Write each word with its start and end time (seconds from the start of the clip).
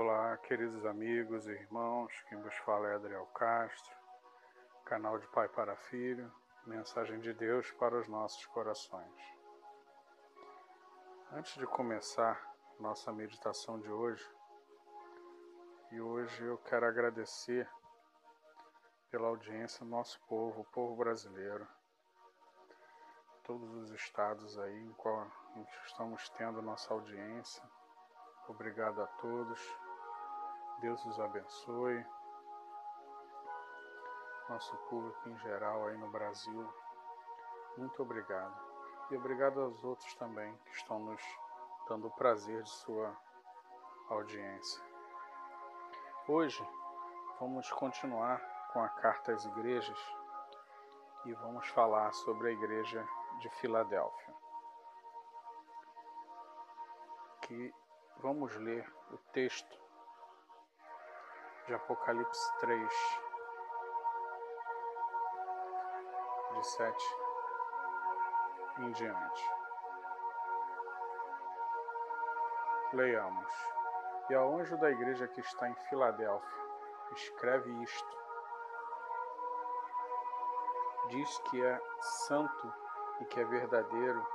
Olá, 0.00 0.36
queridos 0.36 0.86
amigos 0.86 1.48
e 1.48 1.50
irmãos, 1.50 2.12
quem 2.28 2.40
vos 2.40 2.54
fala 2.58 2.86
é 2.86 2.94
Adriel 2.94 3.26
Castro, 3.34 3.92
canal 4.84 5.18
de 5.18 5.26
Pai 5.26 5.48
para 5.48 5.74
Filho, 5.74 6.32
mensagem 6.64 7.18
de 7.18 7.34
Deus 7.34 7.68
para 7.72 7.98
os 7.98 8.06
nossos 8.06 8.46
corações. 8.46 9.20
Antes 11.32 11.54
de 11.54 11.66
começar 11.66 12.40
nossa 12.78 13.12
meditação 13.12 13.80
de 13.80 13.90
hoje, 13.90 14.24
e 15.90 16.00
hoje 16.00 16.44
eu 16.44 16.58
quero 16.58 16.86
agradecer 16.86 17.68
pela 19.10 19.26
audiência 19.26 19.84
do 19.84 19.90
nosso 19.90 20.20
povo, 20.28 20.60
o 20.60 20.66
povo 20.66 20.94
brasileiro, 20.94 21.66
todos 23.42 23.68
os 23.74 23.90
estados 23.90 24.56
aí 24.60 24.78
em 24.78 24.92
qual 24.92 25.26
estamos 25.84 26.28
tendo 26.38 26.62
nossa 26.62 26.94
audiência. 26.94 27.64
Obrigado 28.46 29.02
a 29.02 29.06
todos 29.20 29.87
Deus 30.80 31.04
os 31.06 31.18
abençoe. 31.18 32.06
Nosso 34.48 34.76
público 34.88 35.28
em 35.28 35.36
geral 35.38 35.86
aí 35.86 35.98
no 35.98 36.08
Brasil. 36.08 36.72
Muito 37.76 38.00
obrigado. 38.00 38.56
E 39.10 39.16
obrigado 39.16 39.60
aos 39.60 39.82
outros 39.82 40.14
também 40.14 40.56
que 40.58 40.76
estão 40.76 41.00
nos 41.00 41.20
dando 41.88 42.06
o 42.06 42.10
prazer 42.12 42.62
de 42.62 42.70
sua 42.70 43.12
audiência. 44.08 44.80
Hoje 46.28 46.64
vamos 47.40 47.68
continuar 47.72 48.40
com 48.72 48.80
a 48.80 48.88
carta 48.88 49.32
às 49.32 49.44
igrejas 49.46 49.98
e 51.24 51.32
vamos 51.32 51.66
falar 51.70 52.12
sobre 52.12 52.50
a 52.50 52.52
igreja 52.52 53.04
de 53.40 53.50
Filadélfia. 53.50 54.34
Que 57.42 57.74
vamos 58.18 58.54
ler 58.54 58.88
o 59.10 59.18
texto 59.32 59.87
de 61.68 61.74
Apocalipse 61.74 62.58
3, 62.60 63.20
de 66.54 66.66
7 66.66 67.16
em 68.78 68.90
diante. 68.92 69.50
Leiamos. 72.94 73.52
E 74.30 74.34
ao 74.34 74.56
anjo 74.56 74.78
da 74.78 74.90
igreja 74.90 75.28
que 75.28 75.40
está 75.40 75.68
em 75.68 75.74
Filadélfia, 75.90 76.64
escreve 77.12 77.70
isto. 77.82 78.18
Diz 81.08 81.38
que 81.50 81.62
é 81.62 81.80
santo 82.00 82.72
e 83.20 83.26
que 83.26 83.40
é 83.40 83.44
verdadeiro, 83.44 84.26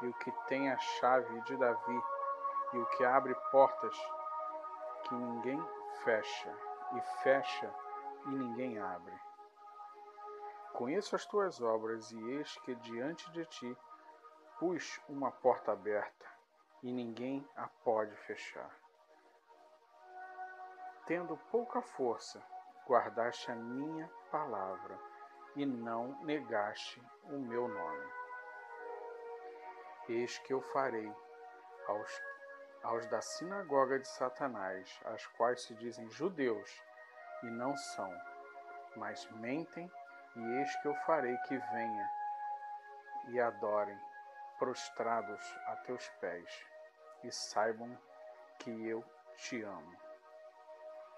e 0.00 0.06
o 0.06 0.14
que 0.14 0.32
tem 0.46 0.70
a 0.72 0.78
chave 0.78 1.38
de 1.42 1.54
Davi, 1.58 2.02
e 2.72 2.78
o 2.78 2.86
que 2.86 3.04
abre 3.04 3.34
portas 3.50 3.94
que 5.02 5.14
ninguém 5.14 5.62
fecha 6.02 6.67
e 6.92 7.00
fecha 7.22 7.72
e 8.26 8.30
ninguém 8.30 8.78
abre. 8.78 9.14
Conheço 10.72 11.16
as 11.16 11.26
tuas 11.26 11.60
obras 11.60 12.10
e 12.12 12.30
eis 12.30 12.56
que 12.58 12.74
diante 12.76 13.30
de 13.32 13.44
ti 13.46 13.76
pus 14.58 15.00
uma 15.08 15.30
porta 15.30 15.72
aberta 15.72 16.26
e 16.82 16.92
ninguém 16.92 17.48
a 17.56 17.68
pode 17.84 18.14
fechar. 18.16 18.70
Tendo 21.06 21.36
pouca 21.50 21.80
força, 21.80 22.42
guardaste 22.86 23.50
a 23.50 23.54
minha 23.54 24.08
palavra 24.30 24.98
e 25.56 25.64
não 25.66 26.22
negaste 26.24 27.02
o 27.24 27.38
meu 27.38 27.66
nome. 27.66 28.06
Eis 30.08 30.38
que 30.38 30.52
eu 30.52 30.60
farei 30.60 31.12
aos 31.86 32.22
aos 32.82 33.06
da 33.06 33.20
sinagoga 33.20 33.98
de 33.98 34.08
Satanás, 34.08 35.00
as 35.06 35.26
quais 35.26 35.62
se 35.62 35.74
dizem 35.74 36.08
judeus 36.10 36.82
e 37.42 37.46
não 37.46 37.76
são, 37.76 38.12
mas 38.96 39.28
mentem, 39.32 39.90
e 40.36 40.40
eis 40.58 40.76
que 40.76 40.88
eu 40.88 40.94
farei 41.06 41.36
que 41.48 41.56
venha 41.56 42.10
e 43.28 43.40
adorem, 43.40 43.98
prostrados 44.58 45.40
a 45.66 45.76
teus 45.76 46.08
pés, 46.20 46.66
e 47.22 47.30
saibam 47.30 47.96
que 48.58 48.86
eu 48.86 49.04
te 49.36 49.62
amo. 49.62 49.96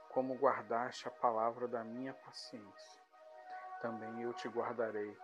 Como 0.08 0.34
guardaste 0.34 1.06
a 1.08 1.10
palavra 1.10 1.68
da 1.68 1.84
minha 1.84 2.12
paciência, 2.12 3.02
também 3.80 4.22
eu 4.22 4.32
te 4.34 4.48
guardarei 4.48 5.16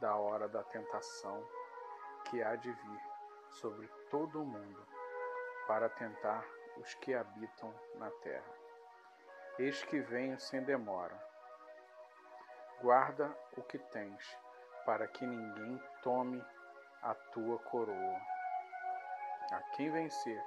da 0.00 0.14
hora 0.14 0.48
da 0.48 0.62
tentação 0.64 1.44
que 2.26 2.42
há 2.42 2.54
de 2.56 2.70
vir 2.70 3.00
sobre 3.48 3.88
todo 4.10 4.42
o 4.42 4.46
mundo 4.46 4.97
para 5.68 5.90
tentar 5.90 6.42
os 6.78 6.94
que 6.94 7.14
habitam 7.14 7.72
na 7.96 8.10
terra. 8.22 8.54
Eis 9.58 9.82
que 9.84 10.00
venho 10.00 10.40
sem 10.40 10.62
demora. 10.62 11.14
Guarda 12.80 13.30
o 13.54 13.62
que 13.62 13.78
tens, 13.78 14.38
para 14.86 15.06
que 15.06 15.26
ninguém 15.26 15.78
tome 16.02 16.42
a 17.02 17.14
tua 17.14 17.58
coroa. 17.58 18.20
A 19.52 19.60
quem 19.76 19.90
vencer, 19.90 20.42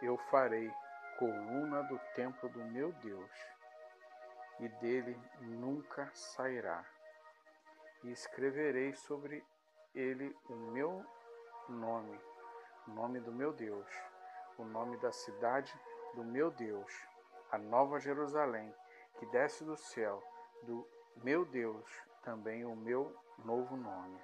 eu 0.00 0.16
farei 0.30 0.72
coluna 1.18 1.82
do 1.82 1.98
templo 2.14 2.48
do 2.50 2.64
meu 2.66 2.92
Deus, 2.92 3.32
e 4.60 4.68
dele 4.68 5.20
nunca 5.40 6.08
sairá. 6.14 6.84
E 8.04 8.12
escreverei 8.12 8.94
sobre 8.94 9.44
ele 9.92 10.36
o 10.48 10.54
meu 10.54 11.04
nome, 11.68 12.20
o 12.86 12.90
nome 12.92 13.18
do 13.18 13.32
meu 13.32 13.52
Deus 13.52 14.09
o 14.58 14.64
nome 14.64 14.96
da 14.98 15.12
cidade 15.12 15.72
do 16.14 16.24
meu 16.24 16.50
Deus, 16.50 16.92
a 17.50 17.58
nova 17.58 17.98
Jerusalém, 17.98 18.74
que 19.18 19.26
desce 19.26 19.64
do 19.64 19.76
céu, 19.76 20.22
do 20.62 20.86
meu 21.16 21.44
Deus, 21.44 21.84
também 22.22 22.64
o 22.64 22.76
meu 22.76 23.14
novo 23.44 23.76
nome. 23.76 24.20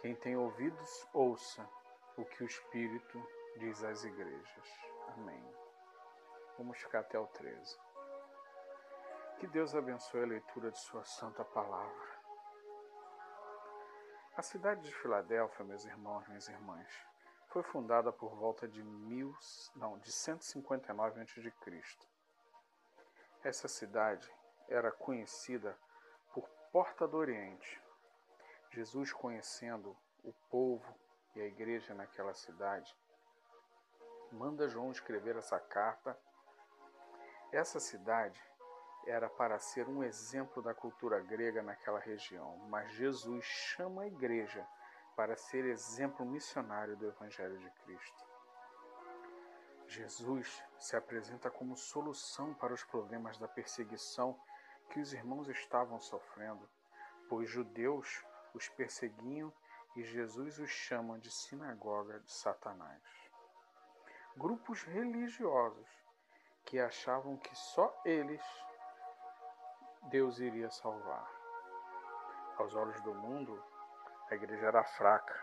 Quem 0.00 0.14
tem 0.14 0.36
ouvidos, 0.36 1.08
ouça 1.12 1.68
o 2.16 2.24
que 2.24 2.44
o 2.44 2.46
Espírito 2.46 3.22
diz 3.58 3.82
às 3.82 4.04
igrejas. 4.04 4.80
Amém. 5.08 5.42
Vamos 6.58 6.78
ficar 6.78 7.00
até 7.00 7.18
o 7.18 7.26
13. 7.26 7.78
Que 9.38 9.46
Deus 9.48 9.74
abençoe 9.74 10.22
a 10.22 10.26
leitura 10.26 10.70
de 10.70 10.78
Sua 10.78 11.04
Santa 11.04 11.44
Palavra. 11.44 12.15
A 14.36 14.42
cidade 14.42 14.82
de 14.82 14.92
Filadélfia, 14.92 15.64
meus 15.64 15.86
irmãos, 15.86 16.28
minhas 16.28 16.46
irmãs, 16.46 16.86
foi 17.46 17.62
fundada 17.62 18.12
por 18.12 18.36
volta 18.36 18.68
de, 18.68 18.82
mil, 18.82 19.34
não, 19.74 19.98
de 19.98 20.12
159 20.12 21.22
a.C. 21.22 21.98
Essa 23.42 23.66
cidade 23.66 24.30
era 24.68 24.92
conhecida 24.92 25.74
por 26.34 26.46
Porta 26.70 27.08
do 27.08 27.16
Oriente. 27.16 27.80
Jesus, 28.72 29.10
conhecendo 29.10 29.96
o 30.22 30.34
povo 30.50 30.94
e 31.34 31.40
a 31.40 31.46
igreja 31.46 31.94
naquela 31.94 32.34
cidade, 32.34 32.94
manda 34.30 34.68
João 34.68 34.92
escrever 34.92 35.36
essa 35.36 35.58
carta. 35.58 36.14
Essa 37.50 37.80
cidade 37.80 38.44
era 39.06 39.28
para 39.28 39.58
ser 39.58 39.88
um 39.88 40.02
exemplo 40.02 40.60
da 40.60 40.74
cultura 40.74 41.20
grega 41.20 41.62
naquela 41.62 42.00
região, 42.00 42.58
mas 42.68 42.90
Jesus 42.92 43.44
chama 43.44 44.02
a 44.02 44.06
igreja 44.06 44.66
para 45.14 45.36
ser 45.36 45.64
exemplo 45.64 46.26
missionário 46.26 46.96
do 46.96 47.06
Evangelho 47.06 47.58
de 47.58 47.70
Cristo. 47.70 48.26
Jesus 49.86 50.62
se 50.78 50.96
apresenta 50.96 51.50
como 51.50 51.76
solução 51.76 52.52
para 52.54 52.74
os 52.74 52.82
problemas 52.82 53.38
da 53.38 53.46
perseguição 53.46 54.38
que 54.90 55.00
os 55.00 55.12
irmãos 55.12 55.48
estavam 55.48 56.00
sofrendo, 56.00 56.68
pois 57.28 57.48
judeus 57.48 58.24
os 58.52 58.68
perseguiam 58.68 59.52
e 59.94 60.02
Jesus 60.02 60.58
os 60.58 60.70
chama 60.70 61.18
de 61.18 61.30
sinagoga 61.30 62.20
de 62.20 62.32
Satanás. 62.32 63.02
Grupos 64.36 64.82
religiosos 64.82 65.88
que 66.64 66.78
achavam 66.78 67.36
que 67.36 67.54
só 67.54 68.02
eles 68.04 68.42
Deus 70.06 70.38
iria 70.38 70.70
salvar. 70.70 71.28
Aos 72.58 72.74
olhos 72.76 73.00
do 73.00 73.12
mundo, 73.12 73.60
a 74.30 74.34
igreja 74.36 74.66
era 74.66 74.84
fraca, 74.84 75.34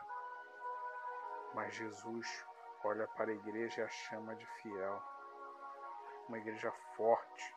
mas 1.53 1.75
Jesus 1.75 2.47
olha 2.85 3.05
para 3.09 3.29
a 3.29 3.33
igreja 3.33 3.81
e 3.81 3.83
a 3.83 3.89
chama 3.89 4.33
de 4.35 4.45
fiel. 4.61 5.03
Uma 6.29 6.37
igreja 6.37 6.71
forte 6.95 7.55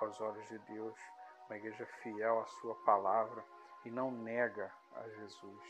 aos 0.00 0.20
olhos 0.20 0.48
de 0.48 0.58
Deus, 0.58 0.98
uma 1.46 1.56
igreja 1.56 1.86
fiel 2.02 2.40
à 2.40 2.46
sua 2.46 2.74
palavra 2.84 3.44
e 3.84 3.90
não 3.90 4.10
nega 4.10 4.72
a 4.96 5.08
Jesus. 5.08 5.64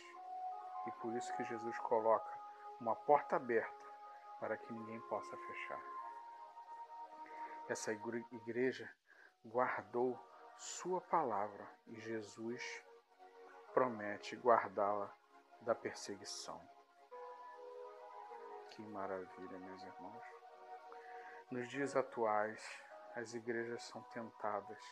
E 0.86 0.92
por 1.02 1.14
isso 1.14 1.36
que 1.36 1.44
Jesus 1.44 1.78
coloca 1.80 2.32
uma 2.80 2.96
porta 2.96 3.36
aberta 3.36 3.86
para 4.40 4.56
que 4.56 4.72
ninguém 4.72 5.00
possa 5.02 5.36
fechar. 5.36 5.82
Essa 7.68 7.92
igreja 7.92 8.90
guardou 9.44 10.18
sua 10.58 11.00
palavra 11.00 11.66
e 11.86 12.00
Jesus 12.00 12.84
promete 13.72 14.34
guardá-la 14.36 15.08
da 15.62 15.74
perseguição. 15.74 16.60
Que 18.70 18.82
maravilha, 18.82 19.58
meus 19.58 19.82
irmãos. 19.82 20.26
Nos 21.50 21.68
dias 21.68 21.96
atuais, 21.96 22.60
as 23.14 23.34
igrejas 23.34 23.82
são 23.84 24.02
tentadas 24.12 24.82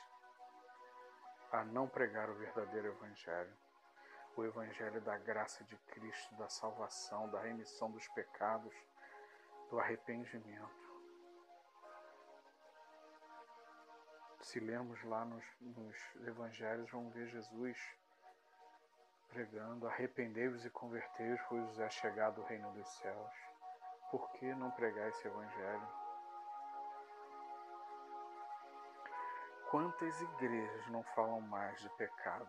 a 1.51 1.65
não 1.65 1.89
pregar 1.89 2.31
o 2.31 2.35
verdadeiro 2.35 2.89
Evangelho, 2.89 3.57
o 4.37 4.45
Evangelho 4.45 5.01
da 5.01 5.19
graça 5.19 5.65
de 5.65 5.77
Cristo, 5.77 6.35
da 6.37 6.49
salvação, 6.49 7.29
da 7.31 7.41
remissão 7.41 7.91
dos 7.91 8.07
pecados, 8.09 8.75
do 9.69 9.81
arrependimento. 9.81 10.86
Se 14.47 14.61
lermos 14.61 15.03
lá 15.03 15.25
nos, 15.25 15.45
nos 15.61 15.97
Evangelhos, 16.25 16.89
vamos 16.93 17.13
ver 17.13 17.27
Jesus 17.27 17.77
pregando: 19.29 19.89
arrependei-vos 19.89 20.65
e 20.65 20.71
convertei-vos, 20.71 21.41
pois 21.49 21.81
é 21.81 21.91
chegado 21.91 22.41
o 22.41 22.45
reino 22.45 22.71
dos 22.73 22.89
céus. 22.99 23.35
Por 24.09 24.31
que 24.35 24.55
não 24.55 24.71
pregar 24.71 25.09
esse 25.09 25.27
Evangelho? 25.27 25.89
Quantas 29.69 30.21
igrejas 30.21 30.87
não 30.91 31.03
falam 31.03 31.41
mais 31.41 31.81
de 31.81 31.89
pecado 31.97 32.49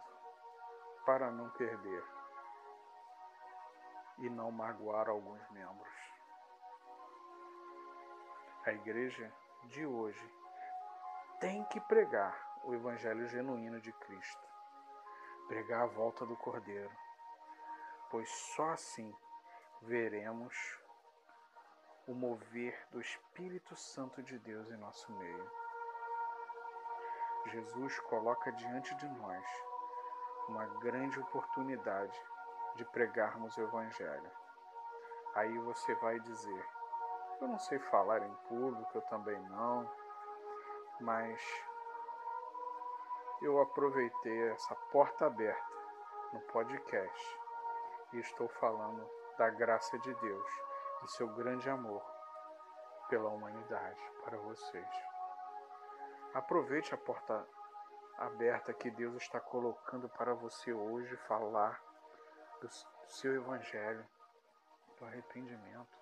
para 1.04 1.32
não 1.32 1.50
perder 1.50 2.04
e 4.20 4.30
não 4.30 4.52
magoar 4.52 5.10
alguns 5.10 5.50
membros? 5.50 5.96
A 8.68 8.72
igreja 8.72 9.34
de 9.64 9.84
hoje 9.84 10.32
tem 11.40 11.64
que 11.66 11.80
pregar 11.82 12.36
o 12.64 12.74
evangelho 12.74 13.28
genuíno 13.28 13.80
de 13.80 13.92
Cristo, 13.94 14.48
pregar 15.48 15.84
a 15.84 15.88
volta 15.88 16.26
do 16.26 16.36
Cordeiro, 16.36 16.92
pois 18.10 18.30
só 18.30 18.72
assim 18.72 19.14
veremos 19.84 20.56
o 22.08 22.14
mover 22.14 22.88
do 22.92 23.00
Espírito 23.00 23.76
Santo 23.76 24.24
de 24.24 24.40
Deus 24.40 24.72
em 24.72 24.78
nosso 24.78 25.12
meio. 25.12 25.52
Jesus 27.46 28.00
coloca 28.00 28.52
diante 28.54 28.96
de 28.96 29.08
nós 29.08 29.46
uma 30.50 30.66
grande 30.80 31.20
oportunidade 31.20 32.20
de 32.76 32.86
pregarmos 32.86 33.56
o 33.58 33.62
Evangelho. 33.62 34.32
Aí 35.36 35.58
você 35.60 35.94
vai 35.96 36.20
dizer: 36.20 36.66
Eu 37.40 37.48
não 37.48 37.60
sei 37.60 37.78
falar 37.78 38.24
em 38.24 38.34
público, 38.48 38.92
eu 38.96 39.02
também 39.04 39.40
não, 39.50 39.90
mas 41.00 41.42
eu 43.42 43.62
aproveitei 43.62 44.50
essa 44.50 44.76
porta 44.92 45.28
aberta 45.28 45.78
no 46.34 46.40
podcast 46.42 47.40
e 48.14 48.20
estou 48.20 48.48
falando 48.48 49.08
da 49.38 49.50
graça 49.50 49.98
de 50.00 50.14
Deus, 50.16 50.52
do 51.02 51.08
seu 51.08 51.28
grande 51.36 51.70
amor 51.70 52.04
pela 53.10 53.30
humanidade 53.30 54.02
para 54.24 54.38
vocês. 54.38 54.90
Aproveite 56.34 56.94
a 56.94 56.98
porta 56.98 57.48
aberta 58.18 58.74
que 58.74 58.90
Deus 58.90 59.16
está 59.16 59.40
colocando 59.40 60.10
para 60.10 60.34
você 60.34 60.74
hoje 60.74 61.16
falar 61.28 61.80
do 62.60 62.68
seu 63.08 63.36
evangelho, 63.36 64.06
do 65.00 65.06
arrependimento. 65.06 65.96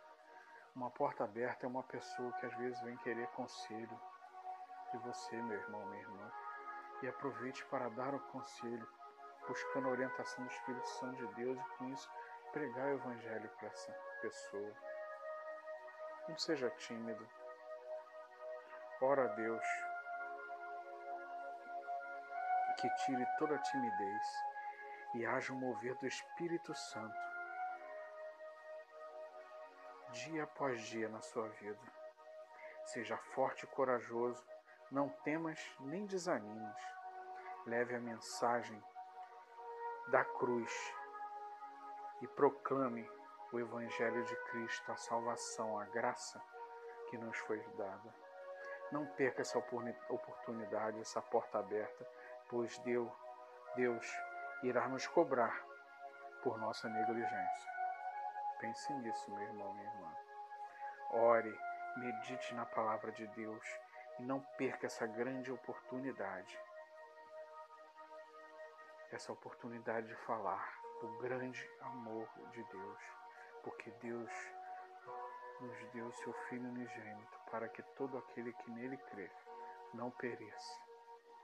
Uma 0.73 0.89
porta 0.89 1.25
aberta 1.25 1.65
é 1.65 1.69
uma 1.69 1.83
pessoa 1.83 2.31
que 2.33 2.45
às 2.45 2.57
vezes 2.57 2.79
vem 2.81 2.97
querer 2.97 3.27
conselho 3.29 3.99
de 4.91 4.97
você, 4.99 5.35
meu 5.41 5.57
irmão, 5.57 5.85
minha 5.87 6.01
irmã. 6.01 6.31
E 7.01 7.07
aproveite 7.07 7.65
para 7.65 7.89
dar 7.89 8.13
o 8.13 8.19
conselho, 8.31 8.87
buscando 9.47 9.87
a 9.87 9.91
orientação 9.91 10.45
do 10.45 10.51
Espírito 10.51 10.87
Santo 10.87 11.27
de 11.27 11.33
Deus 11.35 11.59
e 11.59 11.77
com 11.77 11.89
isso 11.89 12.09
pregar 12.51 12.85
o 12.85 12.95
evangelho 12.95 13.49
para 13.57 13.67
essa 13.67 13.91
pessoa. 14.21 14.73
Não 16.29 16.37
seja 16.37 16.69
tímido. 16.71 17.27
Ora 19.01 19.25
a 19.25 19.35
Deus 19.35 19.65
que 22.79 22.89
tire 23.05 23.25
toda 23.37 23.55
a 23.55 23.61
timidez 23.61 24.27
e 25.15 25.25
haja 25.25 25.53
um 25.53 25.59
mover 25.59 25.95
do 25.95 26.07
Espírito 26.07 26.73
Santo 26.73 27.15
dia 30.11 30.43
após 30.43 30.81
dia 30.81 31.09
na 31.09 31.21
sua 31.21 31.47
vida. 31.49 31.79
Seja 32.85 33.17
forte 33.17 33.63
e 33.63 33.67
corajoso, 33.67 34.45
não 34.91 35.09
temas 35.23 35.59
nem 35.79 36.05
desanimes. 36.05 36.75
Leve 37.65 37.95
a 37.95 37.99
mensagem 37.99 38.81
da 40.09 40.23
cruz 40.23 40.93
e 42.21 42.27
proclame 42.27 43.09
o 43.51 43.59
Evangelho 43.59 44.23
de 44.23 44.35
Cristo, 44.51 44.91
a 44.91 44.97
salvação, 44.97 45.79
a 45.79 45.85
graça 45.85 46.41
que 47.09 47.17
nos 47.17 47.37
foi 47.39 47.59
dada. 47.77 48.13
Não 48.91 49.05
perca 49.07 49.41
essa 49.41 49.57
oportunidade, 49.57 51.01
essa 51.01 51.21
porta 51.21 51.59
aberta 51.59 52.05
pois 52.49 52.77
Deus, 52.79 53.11
Deus 53.75 54.05
irá 54.63 54.87
nos 54.87 55.07
cobrar 55.07 55.63
por 56.43 56.57
nossa 56.57 56.87
negligência. 56.87 57.71
Pense 58.59 58.93
nisso, 58.93 59.31
meu 59.31 59.41
irmão, 59.41 59.73
minha 59.73 59.89
irmã. 59.89 60.13
Ore, 61.11 61.59
medite 61.97 62.53
na 62.53 62.65
palavra 62.65 63.11
de 63.11 63.27
Deus 63.27 63.65
não 64.19 64.39
perca 64.57 64.87
essa 64.87 65.05
grande 65.05 65.51
oportunidade. 65.51 66.59
Essa 69.11 69.31
oportunidade 69.31 70.07
de 70.07 70.15
falar 70.15 70.79
do 71.01 71.07
grande 71.19 71.69
amor 71.81 72.27
de 72.51 72.63
Deus, 72.63 72.99
porque 73.63 73.91
Deus 74.01 74.31
nos 75.61 75.91
deu 75.93 76.11
seu 76.11 76.33
Filho 76.49 76.67
unigênito 76.69 77.39
para 77.51 77.67
que 77.69 77.81
todo 77.95 78.17
aquele 78.17 78.51
que 78.53 78.71
nele 78.71 78.97
crê 78.97 79.29
não 79.93 80.11
pereça, 80.11 80.81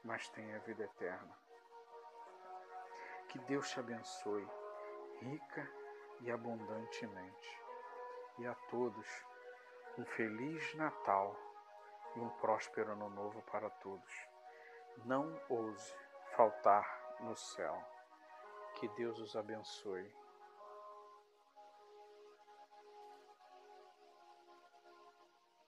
mas 0.03 0.27
tenha 0.29 0.59
vida 0.59 0.83
eterna. 0.83 1.37
Que 3.29 3.39
Deus 3.39 3.69
te 3.69 3.79
abençoe 3.79 4.47
rica 5.21 5.69
e 6.21 6.31
abundantemente. 6.31 7.61
E 8.39 8.47
a 8.47 8.55
todos 8.69 9.07
um 9.97 10.05
feliz 10.05 10.73
Natal 10.75 11.35
e 12.15 12.19
um 12.19 12.29
próspero 12.29 12.91
Ano 12.91 13.09
Novo 13.09 13.41
para 13.43 13.69
todos. 13.69 14.27
Não 15.05 15.39
ouse 15.49 15.93
faltar 16.35 17.17
no 17.21 17.35
céu. 17.35 17.77
Que 18.75 18.87
Deus 18.89 19.19
os 19.19 19.35
abençoe. 19.35 20.20